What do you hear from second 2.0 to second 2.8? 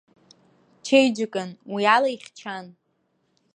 ихьчан.